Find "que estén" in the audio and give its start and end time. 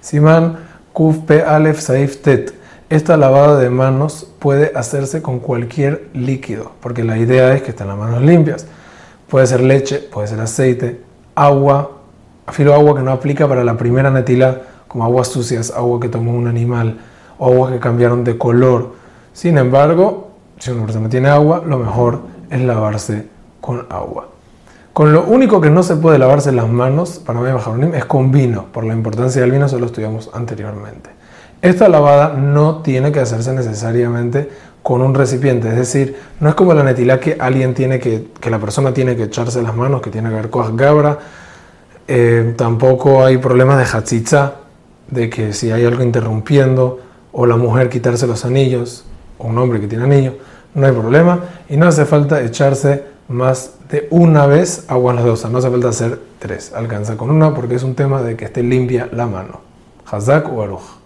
7.62-7.88